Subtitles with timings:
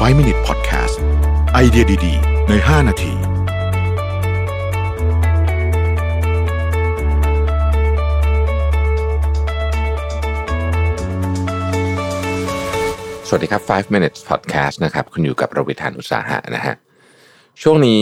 [0.00, 0.96] 5 Minute Podcast
[1.52, 3.12] ไอเดียดี ๆ ใน 5 นาที
[13.28, 16.74] สวัสดีครับ 5 minutes podcast นะครับ คุณอยู่กับรวิศ หาญอุตสาหะนะฮะ
[17.62, 18.00] ช่วงนี้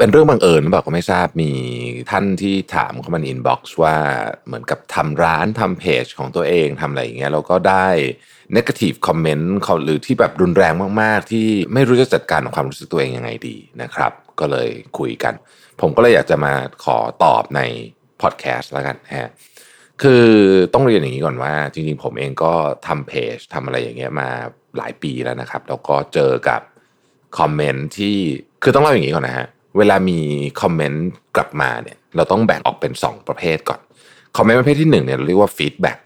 [0.00, 1.50] เป็นเรื่องบังเอิญหรือเปล่าก็ไม่ทราบมี
[2.10, 3.96] ท่านที่ถามเข้ามาใน inbox ว่า
[4.46, 7.86] เหมือนกับทำร้านทำเพจของตัวเองทำอะไรอย่างเงี้ยแล้วก็ได้
[8.56, 15.34] negative comment เขาหรือที่แบบรุนแรงมากๆ ที่ไม่รู้จะจัดการกับความรู้สึกตัวเองยังไงดีนะครับ ก็เลยคุยกัน
[15.80, 16.52] ผมก็เลยอยากจะมา
[16.84, 17.60] ขอตอบใน
[18.20, 19.30] พอดแคสต์แล้วกันนะฮะ
[20.02, 20.26] คือ
[20.74, 22.52] ต้องเรียนอย่างนี้ก่อนว่า จริงๆ ผมเองก็
[22.86, 24.28] ทำเพจทำอะไรอย่างเงี้ยมา
[24.76, 26.60] หลายปีแล้วนะครับ แล้วก็เจอกับ
[27.38, 28.16] คอมเมนต์ที่
[28.62, 29.48] คือต้องเล่าอย่างนี้ก่อนนะฮะ
[29.78, 30.18] เวลามี
[30.60, 33.80] คอมเมนต์กลับมาเนี่ยเราต้องแบ่งออกเป็น 2 ประเภทก่อน
[34.36, 35.98] คอมเมนต์ประเภทที่1เนี่ยเราเรียกว่า feedback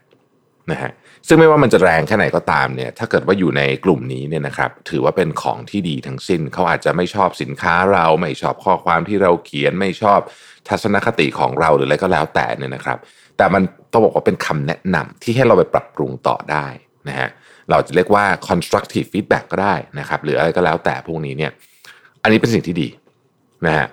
[0.72, 0.92] นะฮะ
[1.28, 10.20] ซึ่งไม่ว่ามันจะแรงแค่ไหนก็ตามเนี่ยถ้าเกิดว่าอยู่ในกลุ่มนี้เนี่ยนะครับถือว่าเป็นของที่ดีทั้งสิ้น เขาอาจจะไม่ชอบสินค้าเราไม่ชอบข้อความที่เราเขียนไม่ชอบ
[10.69, 12.98] ทัศนคติของเราหรืออะไรก็แล้วแต่เนี่ยนะครับ
[13.36, 16.67] แต่มันต้องบอกว่าเป็นคำแนะนำที่ให้เราไปปรับปรุงต่อได้
[17.08, 17.28] นะฮะ
[17.70, 21.52] เราจะเรียกว่า constructive feedback ก็ได้นะครับหรืออะไรก็แล้วแต่พวกนี้เนี่ย
[22.22, 22.89] อันนี้เป็นสิ่งที่ดี
[23.67, 23.87] นะฮะ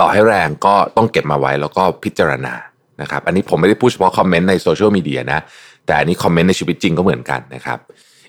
[0.00, 2.54] ต่อให้แรงก็ต้องเก็บมาไว้แล้วก็พิจารณา
[3.02, 5.40] นะครับ อันนี้ผมไม่ได้พูดเฉพาะคอมเมนต์ในโซเชียลมีเดียนะ
[5.86, 7.78] แต่อันนี้คอมเมนต์ในชีวิตจริงก็เหมือนกันนะครับ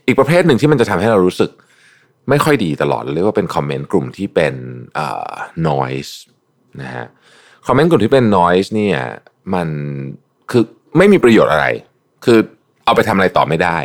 [0.05, 1.51] อีกประเภทหนึ่งที่มันจะทำให้เรารู้สึก
[2.29, 4.53] ไม่ค่อยดีตลอดเรียกว่าเป็นคอมเมนต์กลุ่มที่เป็น
[4.95, 5.31] เอ่อ
[5.67, 6.13] noise
[6.81, 7.05] นะฮะ
[7.67, 8.97] คอมเมนต์กลุ่มที่เป็น noise เนี่ย
[9.53, 9.67] มัน
[10.51, 10.63] คือ
[10.97, 11.65] ไม่มีประโยชน์อะไร
[12.25, 12.39] คือ
[12.85, 13.77] เอาไปทำอะไรต่อไม่ได้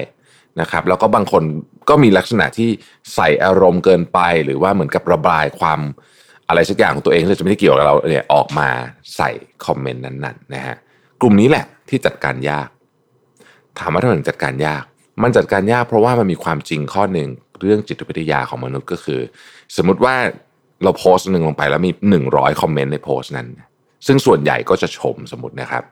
[0.61, 1.43] นะครับ แล้วก็บางคน
[1.89, 2.69] ก็มีลักษณะที่
[3.15, 5.81] ใส่อารมณ์เกินไป หรือว่าเหมือนกับระบายความ
[6.49, 8.69] อะไรสักอย่างของตัวเองที่จะไม่ได้เกี่ยวกับเราเนี่ยออกมา
[9.17, 9.31] ใส่
[9.67, 10.77] คอมเมนต์นั้นๆนะฮะ
[11.21, 12.69] กลุ่มนี้แหละที่จัดการยาก
[13.79, 14.85] ถามว่าทำไมจัดการยาก
[15.23, 17.29] มันจัดการยากเพราะว่ามันมีความจริงข้อหนึ่ง
[17.61, 19.21] เรื่องจิตวิทยาของมนุษย์ก็คือ
[19.77, 20.17] สมมุติว่า
[20.83, 23.49] เราโพสต์หนึ่งลงไปแล้วมีหนึ่งร้อยคอมเมนต์ในโพสต์นั้น
[24.07, 25.85] ซึ่งส่วนใหญ่ก็จะชมสมมตินะครับ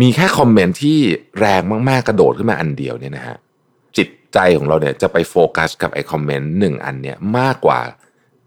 [0.00, 0.98] มีแค่คอมเมนต์ที่
[1.40, 3.36] แรงมากๆกระโดดขึ้นมาอันเดียวเนี่ยนะฮะ
[3.96, 7.80] จิตใจของเราเนี่ยจะไปโฟกัสกับไอ้คอมเมนต์หนึ่งอันเนี่ยมากกว่า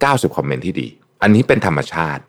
[0.03, 0.87] 90 คอมเมนต์ที่ดี
[1.21, 2.23] อันนี้เป็นธรรมชาติ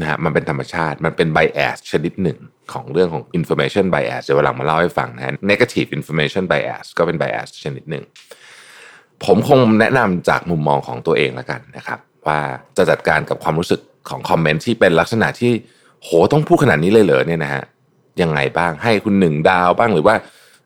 [0.00, 2.38] นะฮะมันเป็นธรรมชาติมันเป็น bias ชนิดหนึ่ง
[2.72, 8.04] ของเรื่องของ information bias เดี๋ยววันหลังมาเล่าให้ฟังนะฮะ negative information bias ก็เป็น bias ชนิดหนึ่ง
[9.24, 12.38] ผมคงแนะนำจากมุมมองของตัวเองแล้วกันนะครับ ว่า
[12.76, 15.52] จะจัดการกับความรู้สึกของคอมเมนต์ที่เป็นลักษณะที่
[16.02, 17.62] โหต้องพูดขนาดนี้เลยเหรอเนี่ยนะฮะ
[18.22, 20.14] ยังไงบ้างให้คุณหนึ่งดาวบ้างหรือว่า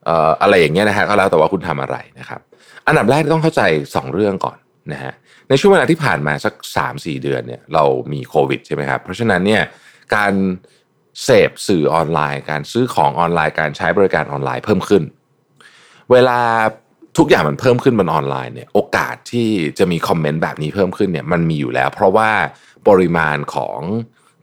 [0.04, 2.40] เอ่ออะไรอย่างเงี้ยนะฮะก็แล้วแต่ว่าคุณทำอะไรนะครับ
[2.86, 4.58] อันดับแรกต้องเข้าใจ 2 เรื่องก่อน
[4.92, 5.12] นะฮะ
[5.48, 6.54] ในช่วงเวลาที่ผ่านมาสัก
[6.88, 9.62] 3-4 เดือนเนี่ยเรามีโควิดใช่ไหมครับเพราะฉะนั้นเนี่ย
[10.14, 10.32] การ
[11.24, 15.02] เสพสื่อออนไลน์ การซื้อของออนไลน์การใช้บริการออนไลน์เพิ่มขึ้น
[16.12, 16.40] เวลา
[17.18, 22.30] ทุกอย่างมันเพิ่มขึ้นบนออนไลน์เนี่ยโอกาสที่จะมีคอมเมนต์แบบนี้เพิ่มขึ้นเนี่ยมันมีอยู่แล้ว เพราะว่า
[22.88, 23.80] ปริมาณของ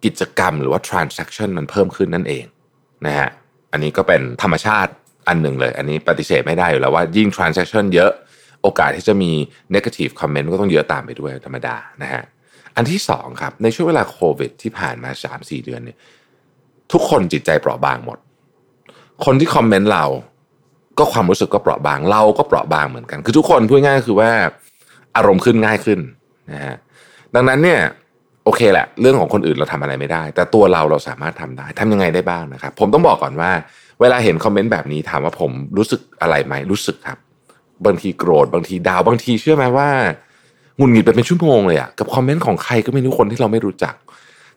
[0.06, 2.46] กิจกรรมหรือว่า transaction มันเพิ่มขึ้นนั่นเอง
[3.06, 3.30] นะฮะ
[3.72, 4.92] อันนี้ก็เป็นธรรมชาติ
[5.28, 8.12] อันหนึ่งเลย อันนี้ปฏิเสธไม่ได้อยู่แล้วว่ายิ่ง transaction เยอะ
[8.64, 9.32] โอกาสที่จะมี
[9.76, 12.24] negative comment ก็ต้องเยอะตามไปด้วยธรรมดานะฮะ
[12.76, 15.98] อันที่สองครับในช่วงเวลาโควิด ที่ผ่านมา 3-4 เดือนเนี่ย
[16.92, 18.18] ทุกคนจิตใจเปราะบางหมด
[19.26, 20.06] คนที่คอมเมนต์เรา
[21.00, 24.32] ก็ความรู้สึกก็เปราะบางเราก็เปราะบางเหมือนกัน คือทุกคนพูดง่ายคือว่า
[25.16, 26.00] อารมณ์ขึ้นง่ายขึ้น
[26.52, 26.76] นะฮะ
[27.36, 27.80] ดังนั้นเนี่ย
[28.46, 33.52] โอเคแหละ เรื่องของคนอื่นเราทำอะไรไม่ได้ แต่ตัวเราเราสามารถทำได้ทำยังไงได้บ้างนะครับ ผมต้องบอกก่อนว่า
[34.02, 37.18] เวลาเห็นคอมเมนต์แบบนี้ถามว่าผมรู้สึกอะไรไหมรู้สึกครับ
[37.86, 39.90] บางทีโกรธบางทีดาวบางทีเชื่อไหมว่า
[40.78, 43.96] หงุดหงิดไปเป็นชั่วโมงเลยอะกับคอมเมนต์ของใครก็ไม่รู้คนที่เราไม่รู้จัก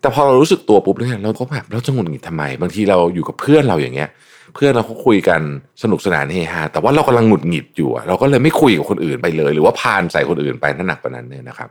[0.01, 4.11] แต่พอเรารู้สึกตัวปุ๊บเนี่ยเราก็แบบเราจะหงุดหงิดทำไม บางทีเราอยู่กับเพื่อนเราอย่างเงี้ย
[4.55, 5.41] เพื่อนเราเขาคุยกัน
[5.83, 11.69] สนุกสนานเฮฮาแต่ว่าเรากำลังหงุดหงิดอยู่เราก็เลยไม่คุยกับคนอื่นไปเลย หรือว่าพานใส่คนอื่นไปนั่นหนักกว่านั้นเนี่ยนะครับ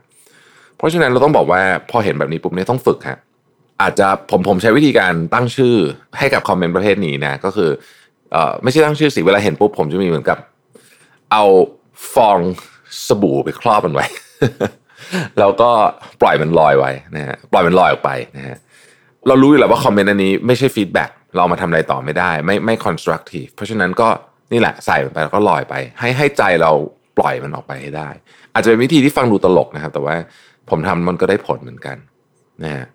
[0.76, 1.60] เพราะฉะนั้นเราต้องบอกว่า
[1.90, 3.18] พอเห็นแบบนี้ปุ๊บเนี่ยต้องฝึกฮะ
[3.82, 5.74] อาจจะผมผมใช้วิธีการตั้งชื่อ
[6.18, 7.70] ให้กับคอมเมนต์ประเภทนี้นะก็คือ
[8.32, 10.38] เอ่อไม่ใช่ตั้งชื่อสิเวลาเห็นปุ๊บผมจะมีเหมือนกับ
[11.32, 11.44] เอา
[12.14, 12.40] ฟอง
[13.06, 14.06] สบู่ไปครอบมันไว้
[15.38, 15.70] แล้วก็
[16.20, 18.56] ปล่อยมันลอยไว้นะฮะปล่อยมันลอยออกไปนะฮะ
[19.26, 24.08] เรารู้อยู่แล้วว่าคอมเมนต์อันนี้ไม่ใช่ feedback เรามาทำอะไรต่อไม่ได้ ไม่ไม่ constructive เพราะฉะนั้นก็
[24.52, 26.72] นี่แหละใส่มันไปแล้วก็ลอยไป ให้ให้ใจเรา
[27.18, 28.08] ปล่อยมันออกไปให้ได้
[28.52, 30.16] อาจจะเป็นวิธีที่ฟังดูตลกนะครับ แต่ว่า
[30.70, 31.96] ผมทำมันก็ได้ผลเหมือนกัน
[32.64, 32.86] นะฮะ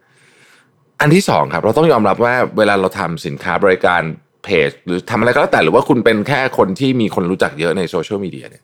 [1.02, 4.02] อันที่สองครับ เราต้องยอมรับว่าเวลาเราทำสินค้าบริการ
[4.44, 8.64] เพจหรือทำอะไรก็แล้วแต่หรือว่าคุณเป็นแค่คนที่มีคนรู้จักเยอะในโซเชียลมีเดียเนี่ย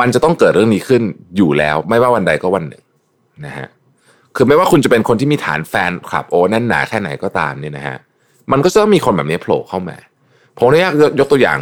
[0.00, 1.02] มันจะต้องเกิดเรื่องนี้ขึ้น
[1.36, 2.82] อยู่แล้ว ไม่ว่าวันใดก็วันหนึ่ง
[3.46, 3.68] นะฮะ
[4.36, 7.96] คือไม่ว่าคุณจะเป็นคนที่มีฐานแฟนคลับโอ้แน่นหนาแค่ไหนก็ตามเนี่ยนะฮะ
[8.52, 9.96] มันก็จะต้องมีคนแบบนี้โผล่เข้ามา
[10.58, 11.58] ผมอนุญาตยกตัวอย่าง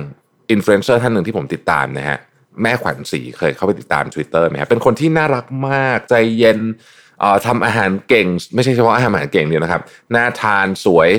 [0.51, 2.19] อินฟลูเอนเซอร์ท่านหนึ่งที่ผมติดตามนะฮะ
[2.63, 6.59] แม่ขวัญศรีเคยเข้าไปติดตาม Twitter ไหมครับเป็นคนที่น่ารักมากใจเย็น
[7.21, 9.83] เอ่อทำอาหารเก่ง ไม่ใช่เฉพาะอาหารเก่งเดียวนะครับ
[10.15, 11.11] น่าทานสวย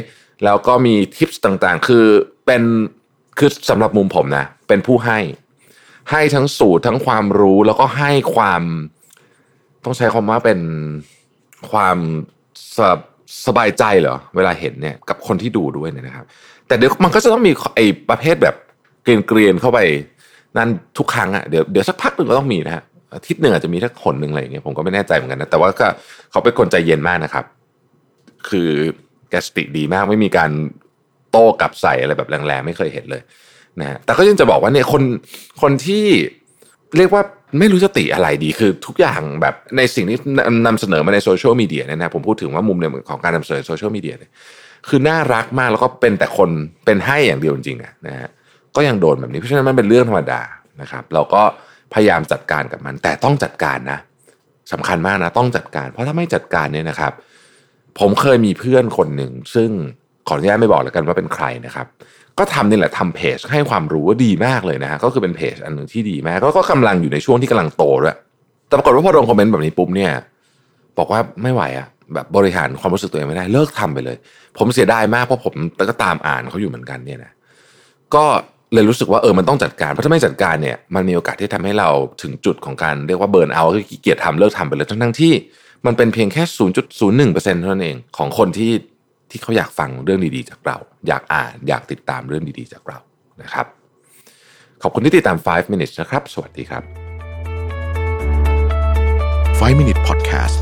[0.46, 2.06] แล้วก็มี tips ต่างๆ คือ
[2.46, 2.64] เป็น
[3.40, 5.20] คือสำหรับมุมผมนะ เป็นผู้ให้
[6.12, 8.62] ให้ทั้งสูตรทั้งความรู้แล้วก็ให้ความ
[9.84, 10.60] ต้องใช้คำว่าเป็น
[11.72, 11.98] ความ
[12.78, 13.00] สบ
[13.46, 16.26] สบายใจเหรอ เวลาเห็นเนี่ยกับคนที่ดูด้วยเนี่ยนะครับ
[16.68, 18.56] แต่เดี๋ยวมันก็จะต้องมีไอ้ประเภทแบบ
[19.04, 19.80] เกรียนเกรียนๆเข้าไป
[20.58, 25.88] นั่นทุกครั้งอะ่ะเดี๋ยวเดี๋ยวสักพักหนึ่งก็ต้องมีนะฮะอาทิตย์หนึ่งอาจจะมีทักคนหนึ่งอะไรอย่างเงี้ยผมก็ไม่แน่ใจเหมือนกันนะแต่ว่าก็
[26.32, 27.46] เขาเป็นคนใจเย็นมากนะครับ
[28.50, 28.70] คือ
[29.34, 30.52] แกสติดีมากไม่มีการ
[31.32, 33.22] โต้กลับใส่อะไรแบบแรงๆ ไม่เคยเห็นเลย
[33.80, 35.04] นะฮะแต่ก็ยังจะบอกว่าเนี่ยคน
[35.62, 36.06] คนที่
[36.98, 37.24] เรียกว่า
[37.60, 40.18] ไม่รู้จะติอะไรดีคือทุกอย่างแบบในสิ่งที่
[40.68, 44.32] นำเสนอมาในโซเชียลมีเดียเนี่ยนะผมพูดถึงว่ามุมเนี่ยของการนำเสนอโซเชียลมีเดียเนี่ย
[44.88, 46.50] คือน่ารักมากแล้วก็เป็นแต่คน
[46.86, 48.30] เป็นให้อย่างเดียวจริงๆอะนะฮะ
[48.76, 50.42] ก็ยังโดนแบบนี้เพราะฉะนั้นมันเป็นเรื่องธรรมดา
[50.82, 51.42] นะครับเราก็
[51.94, 54.00] พยายามจัดการกับมัน แต่ต้องจัดการนะ
[54.74, 57.14] สำคัญมากนะต้องจัดการ เพราะถ้าไม่จัดการเนี่ยนะครับ
[58.00, 59.70] ผมเคยมีเพื่อนคนหนึ่ง ซึ่ง
[60.28, 61.88] ขออนุญาตไม่บอกแล้วกันว่าเป็นใครนะครับ
[62.40, 68.18] ก็ทำนี่แหละทำเพจให้ความรู้ว่าดีมากเลยนะฮะก็คือเป็นเพจอันหนึ่งที่ดีมากแล้วก็กำลังอยู่ในช่วงที่กำลังโตด้วย
[68.68, 70.12] แต่ปรากฏว่าพอลงคอมเมนต์แบบนี้ปุ๊บเนี่ย
[70.98, 74.18] บอกว่าไม่ไหวอะแบบบริหารความรู้สึกตัวเองไม่ได้เลิกทำไปเลย
[74.58, 75.54] ผมเสียดายมากเพราะผม
[75.90, 77.32] ก็ตามอ่านเขาอยู่เหมือนกันเนี่ยนะ
[78.16, 78.26] ก็
[78.74, 81.90] เลยรู้สึกว่าเออมันต้องจัดการเพราะถ้าไม่จัดการเนี่ยมันมีโอกาสที่ทำให้เรา
[82.22, 85.34] ถึงจุดของการเรียกว่าเบิร์นเอาขี้เกียจทำเลิกทำไปเลยทั้งทั้งที่
[85.88, 86.44] มันเป็นเพียงแค่
[87.04, 88.72] 0.01%เท่านั้นเอง ของคนที่
[89.30, 90.78] ที่เขาอยากฟังเรื่องดีๆจากเรา
[91.08, 93.00] อยากอ่านอยากติดตามเรื่องดีๆจากเรา
[93.42, 93.66] นะครับ
[94.82, 96.84] ขอบคุณที่ติดตาม 5 minutes นะครับ สวัสดีครับ
[99.60, 100.58] 5 Minute Podcast